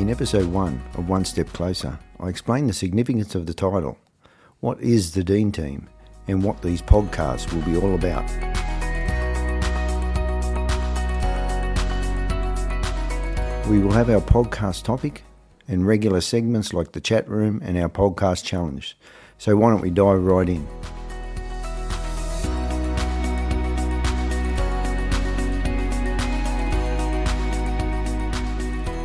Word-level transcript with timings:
In 0.00 0.08
episode 0.08 0.46
1 0.46 0.82
of 0.94 1.10
One 1.10 1.26
Step 1.26 1.48
Closer, 1.48 1.98
I 2.18 2.28
explain 2.28 2.66
the 2.66 2.72
significance 2.72 3.34
of 3.34 3.44
the 3.44 3.52
title, 3.52 3.98
what 4.60 4.80
is 4.80 5.12
the 5.12 5.22
Dean 5.22 5.52
Team, 5.52 5.90
and 6.26 6.42
what 6.42 6.62
these 6.62 6.80
podcasts 6.80 7.52
will 7.52 7.60
be 7.60 7.76
all 7.76 7.94
about. 7.94 8.24
We 13.68 13.78
will 13.80 13.92
have 13.92 14.08
our 14.08 14.22
podcast 14.22 14.84
topic 14.84 15.22
and 15.68 15.86
regular 15.86 16.22
segments 16.22 16.72
like 16.72 16.92
the 16.92 17.00
chat 17.02 17.28
room 17.28 17.60
and 17.62 17.76
our 17.76 17.90
podcast 17.90 18.42
challenge. 18.42 18.96
So 19.36 19.54
why 19.54 19.68
don't 19.68 19.82
we 19.82 19.90
dive 19.90 20.24
right 20.24 20.48
in? 20.48 20.66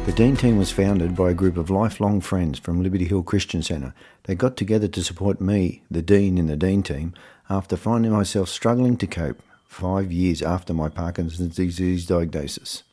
The 0.06 0.14
Dean 0.14 0.38
team 0.38 0.60
was 0.60 0.72
founded 0.72 1.16
by 1.16 1.32
a 1.32 1.34
group 1.34 1.58
of 1.58 1.72
lifelong 1.72 2.22
friends 2.22 2.60
from 2.60 2.84
Liberty 2.84 3.06
Hill 3.06 3.24
Christian 3.24 3.64
Centre. 3.64 3.96
They 4.26 4.36
got 4.36 4.56
together 4.56 4.88
to 4.88 5.04
support 5.04 5.42
me, 5.42 5.82
the 5.90 6.04
Dean 6.04 6.38
in 6.38 6.46
the 6.46 6.56
Dean 6.56 6.84
team, 6.84 7.16
after 7.50 7.76
finding 7.76 8.12
myself 8.12 8.50
struggling 8.50 8.98
to 8.98 9.08
cope 9.08 9.42
five 9.68 10.12
years 10.12 10.44
after 10.44 10.76
my 10.76 10.90
Parkinson's 10.90 11.56
disease 11.56 12.06
diagnosis. 12.06 12.84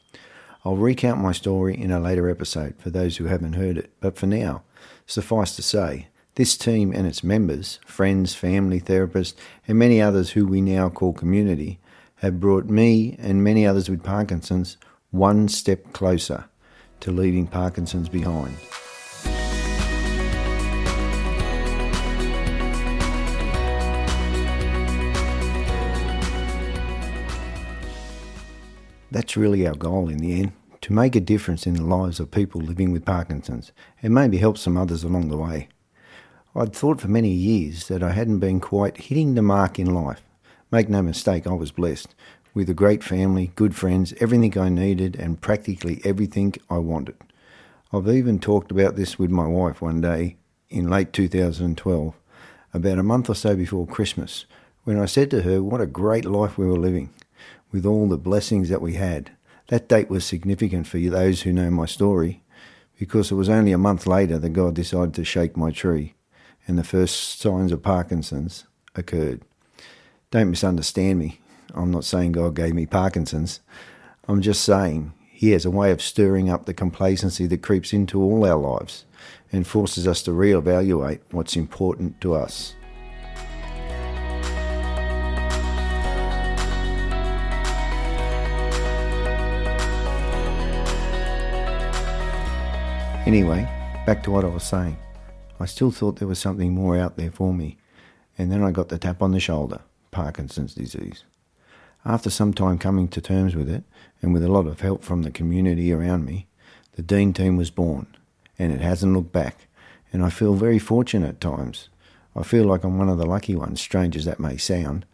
I'll 0.65 0.77
recount 0.77 1.21
my 1.21 1.33
story 1.33 1.79
in 1.79 1.91
a 1.91 2.01
later 2.01 2.31
episode 2.31 2.77
for 2.79 2.89
those 2.89 3.19
who 3.19 3.27
haven't 3.27 3.53
heard 3.53 3.77
it, 3.77 3.91
but 4.01 4.17
for 4.17 4.27
now, 4.27 4.63
suffice 5.07 5.55
to 5.57 5.63
say, 5.63 6.09
this 6.37 6.57
team 6.57 6.95
and 6.95 7.07
its 7.07 7.23
members, 7.23 7.79
friends, 7.85 8.35
family, 8.35 8.81
therapists, 8.81 9.35
and 9.69 9.79
many 9.79 10.01
others 10.01 10.31
who 10.31 10.47
we 10.47 10.63
now 10.63 10.89
call 10.89 11.13
community, 11.13 11.79
have 12.17 12.41
brought 12.41 12.71
me 12.71 13.17
and 13.19 13.45
many 13.45 13.67
others 13.67 13.91
with 13.91 14.03
Parkinson's 14.03 14.79
one 15.11 15.47
step 15.47 15.93
closer 15.93 16.47
to 17.03 17.11
leaving 17.11 17.47
Parkinson's 17.47 18.09
behind. 18.09 18.57
That's 29.11 29.37
really 29.37 29.67
our 29.67 29.75
goal 29.75 30.09
in 30.09 30.19
the 30.19 30.41
end 30.41 30.53
to 30.81 30.93
make 30.93 31.15
a 31.15 31.21
difference 31.21 31.67
in 31.67 31.75
the 31.75 31.83
lives 31.83 32.19
of 32.19 32.31
people 32.31 32.61
living 32.61 32.93
with 32.93 33.05
Parkinson's 33.05 33.73
and 34.03 34.15
maybe 34.15 34.39
help 34.39 34.57
some 34.57 34.77
others 34.77 35.05
along 35.05 35.29
the 35.29 35.37
way. 35.37 35.69
I'd 36.55 36.75
thought 36.75 37.01
for 37.01 37.09
many 37.09 37.31
years 37.31 37.89
that 37.89 38.03
I 38.03 38.13
hadn't 38.13 38.39
been 38.39 38.61
quite 38.61 38.97
hitting 38.97 39.35
the 39.35 39.43
mark 39.43 39.79
in 39.79 39.93
life. 39.93 40.23
Make 40.71 40.89
no 40.89 41.03
mistake, 41.03 41.47
I 41.47 41.53
was 41.53 41.73
blessed 41.73 42.15
with 42.55 42.69
a 42.69 42.75
great 42.75 43.03
family, 43.03 43.53
good 43.55 43.75
friends, 43.75 44.13
everything 44.21 44.59
I 44.59 44.69
needed, 44.69 45.17
and 45.17 45.41
practically 45.41 46.01
everything 46.05 46.55
I 46.69 46.79
wanted. 46.79 47.17
I've 47.93 48.09
even 48.09 48.39
talked 48.39 48.71
about 48.71 48.97
this 48.97 49.19
with 49.19 49.31
my 49.31 49.47
wife 49.47 49.81
one 49.81 50.01
day 50.01 50.37
in 50.71 50.89
late 50.89 51.13
2012, 51.13 52.15
about 52.75 52.99
a 52.99 53.03
month 53.03 53.29
or 53.29 53.35
so 53.35 53.55
before 53.55 53.87
Christmas, 53.87 54.47
when 54.85 54.99
I 54.99 55.07
said 55.07 55.31
to 55.31 55.43
her 55.43 55.63
what 55.63 55.81
a 55.81 55.87
great 55.87 56.25
life 56.25 56.57
we 56.57 56.67
were 56.67 56.79
living, 56.79 57.11
with 57.71 57.87
all 57.87 58.09
the 58.09 58.17
blessings 58.17 58.69
that 58.69 58.83
we 58.83 58.95
had. 58.95 59.33
That 59.69 59.89
date 59.89 60.11
was 60.11 60.25
significant 60.25 60.87
for 60.87 60.99
those 60.99 61.43
who 61.43 61.53
know 61.53 61.71
my 61.71 61.87
story, 61.87 62.43
because 62.99 63.31
it 63.31 63.37
was 63.37 63.49
only 63.49 63.73
a 63.73 63.79
month 63.79 64.07
later 64.07 64.39
that 64.39 64.51
God 64.51 64.75
decided 64.75 65.15
to 65.15 65.25
shake 65.25 65.57
my 65.57 65.71
tree, 65.71 66.15
and 66.67 66.79
the 66.79 66.85
first 66.85 67.41
signs 67.41 67.73
of 67.73 67.83
Parkinson's 67.83 68.65
occurred. 68.95 69.43
Don't 70.31 70.51
misunderstand 70.51 71.19
me. 71.19 71.41
I'm 71.75 71.91
not 71.91 72.05
saying 72.05 72.33
God 72.33 72.55
gave 72.55 72.75
me 72.75 72.87
Parkinson's. 72.87 73.61
I'm 74.29 74.43
just 74.43 74.63
saying 74.63 75.13
He 75.31 75.51
has 75.53 75.65
a 75.65 75.71
way 75.71 75.91
of 75.91 76.03
stirring 76.03 76.51
up 76.51 76.67
the 76.67 76.75
complacency 76.75 77.47
that 77.47 77.63
creeps 77.63 77.93
into 77.93 78.23
all 78.23 78.45
our 78.45 78.57
lives 78.57 79.05
and 79.51 79.67
forces 79.67 80.07
us 80.07 80.23
to 80.23 80.31
reevaluate 80.33 81.21
what's 81.31 81.57
important 81.57 82.21
to 82.21 82.35
us. 82.35 82.75
Anyway, 93.25 93.63
back 94.05 94.23
to 94.25 94.31
what 94.31 94.45
I 94.45 94.49
was 94.49 94.65
saying. 94.65 94.97
I 95.61 95.67
still 95.67 95.93
thought 95.93 96.17
there 96.17 96.29
was 96.29 96.41
something 96.41 96.75
more 96.75 96.99
out 96.99 97.17
there 97.17 97.31
for 97.31 97.55
me, 97.55 97.79
and 98.37 98.51
then 98.51 98.63
I 98.63 98.73
got 98.73 98.89
the 98.89 98.99
tap 98.99 99.23
on 99.23 99.31
the 99.31 99.41
shoulder 99.41 99.81
Parkinson's 100.11 100.75
disease. 100.75 101.25
After 102.05 102.31
some 102.31 102.53
time 102.53 102.79
coming 102.79 103.07
to 103.09 103.21
terms 103.21 103.55
with 103.55 103.69
it, 103.69 103.85
and 104.21 104.33
with 104.33 104.43
a 104.43 104.51
lot 104.51 104.67
of 104.67 104.81
help 104.81 105.05
from 105.05 105.23
the 105.23 105.31
community 105.31 105.93
around 105.93 106.25
me, 106.25 106.49
the 106.97 107.03
Dean 107.03 107.33
team 107.33 107.57
was 107.57 107.71
born, 107.71 108.07
and 108.59 108.73
it 108.73 108.81
hasn't 108.81 109.13
looked 109.13 109.33
back. 109.33 109.69
And 110.13 110.25
I 110.25 110.29
feel 110.29 110.55
very 110.55 110.81
fortunate 110.81 111.29
at 111.29 111.41
times. 111.41 111.89
I 112.35 112.43
feel 112.43 112.65
like 112.65 112.83
I'm 112.83 112.99
one 112.99 113.09
of 113.09 113.19
the 113.19 113.27
lucky 113.27 113.55
ones, 113.55 113.81
strange 113.81 114.17
as 114.17 114.25
that 114.25 114.41
may 114.41 114.57
sound. 114.57 115.07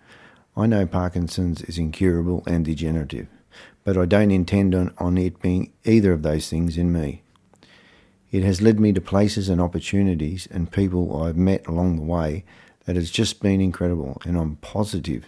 I 0.56 0.66
know 0.66 0.86
Parkinson's 0.86 1.60
is 1.62 1.76
incurable 1.76 2.42
and 2.46 2.64
degenerative, 2.64 3.28
but 3.84 3.98
I 3.98 4.06
don't 4.06 4.30
intend 4.30 4.74
on, 4.74 4.94
on 4.98 5.18
it 5.18 5.42
being 5.42 5.72
either 5.84 6.12
of 6.12 6.22
those 6.22 6.48
things 6.48 6.78
in 6.78 6.90
me. 6.92 7.22
It 8.32 8.44
has 8.44 8.62
led 8.62 8.80
me 8.80 8.92
to 8.92 9.00
places 9.00 9.48
and 9.48 9.60
opportunities 9.60 10.48
and 10.50 10.72
people 10.72 11.22
I've 11.22 11.36
met 11.36 11.66
along 11.66 11.96
the 11.96 12.02
way 12.02 12.44
that 12.86 12.96
has 12.96 13.10
just 13.10 13.40
been 13.40 13.60
incredible, 13.60 14.20
and 14.24 14.38
I'm 14.38 14.56
positive 14.56 15.26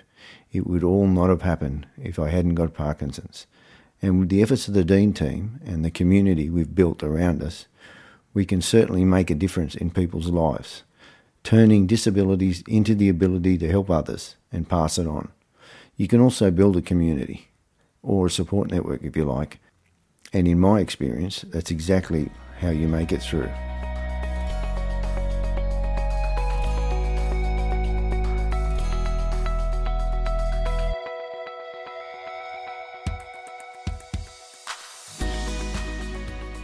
it 0.53 0.67
would 0.67 0.85
all 0.85 1.07
not 1.07 1.31
have 1.31 1.43
happened 1.43 1.87
if 1.97 2.19
I 2.19 2.29
hadn't 2.29 2.55
got 2.55 2.75
Parkinson's. 2.75 3.47
And 4.03 4.19
with 4.19 4.29
the 4.29 4.43
efforts 4.43 4.69
of 4.69 4.75
the 4.75 4.85
Dean 4.85 5.13
team 5.13 5.61
and 5.65 5.85
the 5.85 5.91
community 5.91 6.49
we've 6.49 6.75
built 6.75 7.03
around 7.03 7.43
us, 7.43 7.67
we 8.33 8.47
can 8.47 8.63
certainly 8.63 9.05
make 9.05 9.31
a 9.31 9.35
difference 9.35 9.75
in 9.75 9.91
people's 9.91 10.31
lives, 10.31 10.85
turning 11.43 11.87
disabilities 11.87 12.63
into 12.67 12.95
the 12.95 13.09
ability 13.09 13.59
to 13.59 13.69
help 13.69 13.91
others 13.91 14.37
and 14.53 14.69
pass 14.69 14.99
it 14.99 15.07
on. 15.07 15.31
You 15.97 16.09
can 16.09 16.21
also 16.21 16.51
build 16.51 16.77
a 16.77 16.83
community 16.83 17.49
or 18.03 18.27
a 18.27 18.31
support 18.31 18.71
network 18.71 19.03
if 19.03 19.17
you 19.17 19.25
like. 19.25 19.61
And 20.33 20.47
in 20.47 20.61
my 20.61 20.81
experience, 20.81 21.45
that's 21.49 21.71
exactly 21.71 22.31
how 22.61 22.71
you 22.71 22.89
make 22.89 23.13
it 23.13 23.23
through. 23.23 23.51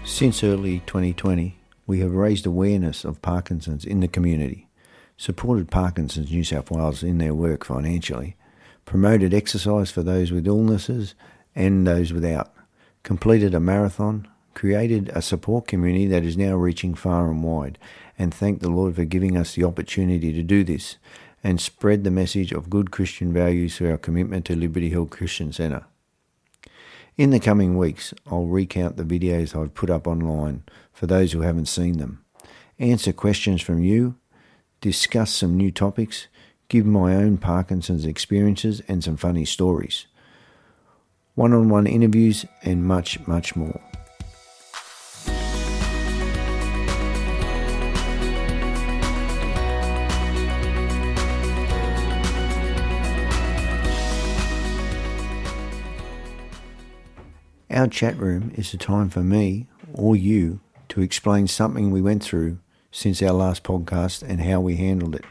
Since 0.06 0.44
early 0.44 0.78
2020, 0.86 1.58
we 1.84 1.98
have 1.98 2.12
raised 2.12 2.46
awareness 2.46 3.04
of 3.04 3.20
Parkinson's 3.22 3.84
in 3.84 3.98
the 3.98 4.08
community, 4.08 4.68
supported 5.16 5.68
Parkinson's 5.68 6.30
New 6.30 6.44
South 6.44 6.70
Wales 6.70 7.02
in 7.02 7.18
their 7.18 7.34
work 7.34 7.64
financially, 7.64 8.36
promoted 8.84 9.34
exercise 9.34 9.90
for 9.90 10.04
those 10.04 10.30
with 10.30 10.46
illnesses 10.46 11.16
and 11.56 11.84
those 11.84 12.12
without, 12.12 12.54
completed 13.02 13.52
a 13.52 13.60
marathon, 13.60 14.28
created 14.54 15.10
a 15.12 15.20
support 15.20 15.66
community 15.66 16.06
that 16.06 16.24
is 16.24 16.36
now 16.36 16.54
reaching 16.54 16.94
far 16.94 17.28
and 17.28 17.42
wide, 17.42 17.76
and 18.16 18.32
thank 18.32 18.60
the 18.60 18.70
Lord 18.70 18.94
for 18.94 19.04
giving 19.04 19.36
us 19.36 19.54
the 19.54 19.64
opportunity 19.64 20.32
to 20.32 20.42
do 20.44 20.62
this 20.62 20.98
and 21.42 21.60
spread 21.60 22.04
the 22.04 22.12
message 22.12 22.52
of 22.52 22.70
good 22.70 22.92
Christian 22.92 23.32
values 23.32 23.76
through 23.76 23.90
our 23.90 23.98
commitment 23.98 24.46
to 24.46 24.56
Liberty 24.56 24.88
Hill 24.88 25.06
Christian 25.06 25.52
Centre. 25.52 25.84
In 27.16 27.30
the 27.30 27.40
coming 27.40 27.78
weeks, 27.78 28.12
I'll 28.26 28.44
recount 28.44 28.98
the 28.98 29.02
videos 29.02 29.56
I've 29.58 29.72
put 29.72 29.88
up 29.88 30.06
online 30.06 30.64
for 30.92 31.06
those 31.06 31.32
who 31.32 31.40
haven't 31.40 31.64
seen 31.64 31.96
them, 31.96 32.22
answer 32.78 33.10
questions 33.10 33.62
from 33.62 33.82
you, 33.82 34.16
discuss 34.82 35.32
some 35.32 35.56
new 35.56 35.70
topics, 35.70 36.26
give 36.68 36.84
my 36.84 37.14
own 37.14 37.38
Parkinson's 37.38 38.04
experiences 38.04 38.82
and 38.86 39.02
some 39.02 39.16
funny 39.16 39.46
stories, 39.46 40.04
one 41.34 41.54
on 41.54 41.70
one 41.70 41.86
interviews, 41.86 42.44
and 42.62 42.84
much, 42.84 43.26
much 43.26 43.56
more. 43.56 43.80
Our 57.76 57.88
chat 57.88 58.16
room 58.16 58.52
is 58.54 58.72
a 58.72 58.78
time 58.78 59.10
for 59.10 59.20
me 59.20 59.66
or 59.92 60.16
you 60.16 60.60
to 60.88 61.02
explain 61.02 61.46
something 61.46 61.90
we 61.90 62.00
went 62.00 62.24
through 62.24 62.56
since 62.90 63.20
our 63.20 63.34
last 63.34 63.64
podcast 63.64 64.22
and 64.22 64.40
how 64.40 64.60
we 64.60 64.76
handled 64.76 65.14
it. 65.14 65.26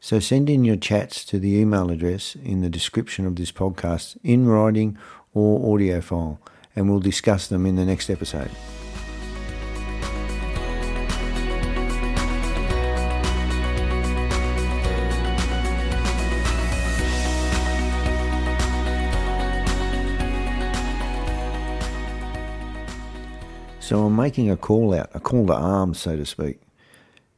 So 0.00 0.18
send 0.18 0.50
in 0.50 0.64
your 0.64 0.74
chats 0.74 1.24
to 1.26 1.38
the 1.38 1.54
email 1.56 1.90
address 1.90 2.34
in 2.34 2.60
the 2.62 2.68
description 2.68 3.24
of 3.24 3.36
this 3.36 3.52
podcast 3.52 4.18
in 4.24 4.48
writing 4.48 4.98
or 5.32 5.72
audio 5.72 6.00
file, 6.00 6.40
and 6.74 6.90
we'll 6.90 6.98
discuss 6.98 7.46
them 7.46 7.66
in 7.66 7.76
the 7.76 7.84
next 7.84 8.10
episode. 8.10 8.50
So 23.84 24.06
I'm 24.06 24.16
making 24.16 24.50
a 24.50 24.56
call 24.56 24.94
out, 24.94 25.10
a 25.12 25.20
call 25.20 25.46
to 25.48 25.52
arms, 25.52 26.00
so 26.00 26.16
to 26.16 26.24
speak, 26.24 26.58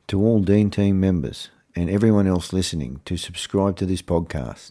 to 0.07 0.23
all 0.23 0.39
Dean 0.39 0.71
Team 0.71 1.01
members 1.01 1.49
and 1.75 1.91
everyone 1.91 2.29
else 2.29 2.53
listening 2.53 3.01
to 3.05 3.17
subscribe 3.17 3.75
to 3.79 3.85
this 3.85 4.01
podcast, 4.01 4.71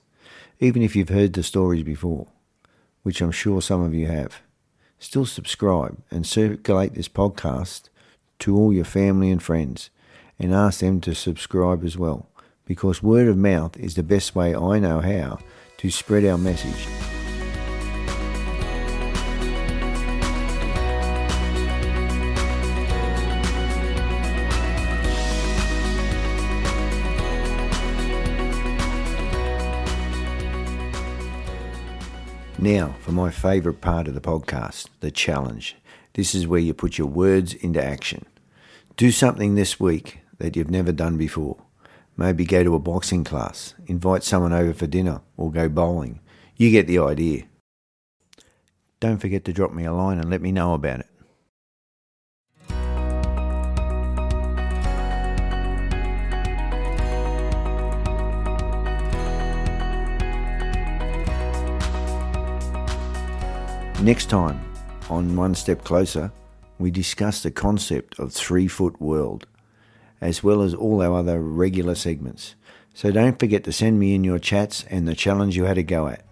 even 0.62 0.82
if 0.82 0.96
you've 0.96 1.10
heard 1.10 1.34
the 1.34 1.44
stories 1.44 1.84
before, 1.84 2.28
which 3.04 3.20
I'm 3.20 3.34
sure 3.34 3.62
some 3.62 3.82
of 3.82 3.94
you 3.94 4.08
have. 4.08 4.40
Still 5.00 5.26
subscribe 5.26 6.02
and 6.10 6.26
circulate 6.26 6.94
this 6.94 7.10
podcast 7.10 7.90
to 8.40 8.56
all 8.56 8.72
your 8.72 8.86
family 8.86 9.30
and 9.30 9.44
friends 9.44 9.90
and 10.40 10.54
ask 10.54 10.80
them 10.80 11.02
to 11.02 11.14
subscribe 11.14 11.84
as 11.84 11.98
well 11.98 12.30
because 12.64 13.04
word 13.04 13.28
of 13.28 13.36
mouth 13.36 13.76
is 13.76 13.96
the 13.96 14.02
best 14.02 14.34
way 14.34 14.56
I 14.56 14.80
know 14.80 15.02
how 15.02 15.40
to 15.80 15.92
spread 15.92 16.24
our 16.24 16.38
message. 16.38 16.88
Now, 32.66 32.96
for 33.02 33.12
my 33.12 33.30
favourite 33.30 33.80
part 33.80 34.08
of 34.08 34.16
the 34.16 34.22
podcast, 34.22 34.88
the 35.00 35.12
challenge. 35.12 35.76
This 36.14 36.34
is 36.34 36.48
where 36.48 36.60
you 36.60 36.74
put 36.74 36.98
your 36.98 37.06
words 37.06 37.54
into 37.54 37.80
action. 37.80 38.26
Do 38.98 39.12
something 39.12 39.54
this 39.54 39.80
week 39.80 40.22
that 40.40 40.56
you've 40.56 40.72
never 40.72 40.92
done 40.92 41.16
before. 41.16 41.58
Maybe 42.18 42.44
go 42.44 42.64
to 42.64 42.74
a 42.74 42.80
boxing 42.80 43.24
class, 43.24 43.76
invite 43.86 44.24
someone 44.24 44.52
over 44.52 44.74
for 44.74 44.88
dinner, 44.88 45.22
or 45.38 45.52
go 45.52 45.70
bowling. 45.70 46.22
You 46.56 46.72
get 46.72 46.88
the 46.88 46.98
idea. 46.98 47.44
Don't 49.00 49.20
forget 49.20 49.46
to 49.46 49.54
drop 49.54 49.72
me 49.72 49.86
a 49.86 49.94
line 49.94 50.18
and 50.18 50.32
let 50.32 50.42
me 50.42 50.52
know 50.52 50.74
about 50.74 51.02
it. 51.02 51.10
Next 64.06 64.30
time, 64.30 64.62
on 65.10 65.36
One 65.36 65.56
Step 65.56 65.84
Closer, 65.84 66.32
we 66.78 66.92
discuss 66.92 67.42
the 67.42 67.50
concept 67.50 68.20
of 68.20 68.32
three 68.32 68.68
foot 68.68 69.02
world, 69.02 69.48
as 70.22 70.44
well 70.44 70.62
as 70.62 70.76
all 70.76 71.02
our 71.02 71.18
other 71.18 71.42
regular 71.42 71.96
segments. 71.96 72.54
So 72.94 73.12
don't 73.12 73.40
forget 73.40 73.64
to 73.64 73.72
send 73.72 73.98
me 73.98 74.14
in 74.14 74.24
your 74.24 74.38
chats 74.38 74.86
and 74.92 75.08
the 75.08 75.16
challenge 75.16 75.58
you 75.58 75.64
had 75.64 75.78
to 75.78 75.82
go 75.82 76.06
at. 76.06 76.24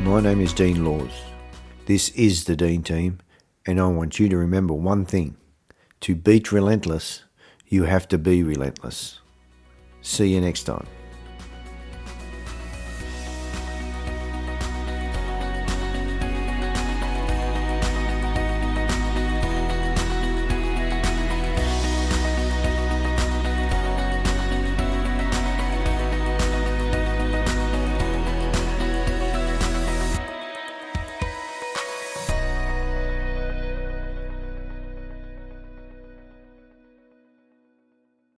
My 0.00 0.22
name 0.22 0.40
is 0.40 0.54
Dean 0.54 0.86
Laws. 0.86 1.12
This 1.84 2.08
is 2.14 2.44
the 2.44 2.56
Dean 2.56 2.82
team, 2.82 3.18
and 3.66 3.78
I 3.78 3.88
want 3.88 4.18
you 4.18 4.30
to 4.30 4.38
remember 4.38 4.72
one 4.72 5.04
thing. 5.04 5.36
To 6.02 6.16
beat 6.16 6.50
relentless, 6.50 7.22
you 7.68 7.84
have 7.84 8.08
to 8.08 8.18
be 8.18 8.42
relentless. 8.42 9.20
See 10.00 10.34
you 10.34 10.40
next 10.40 10.64
time. 10.64 10.88